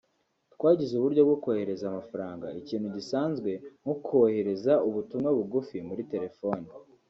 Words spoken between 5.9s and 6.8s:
telefoni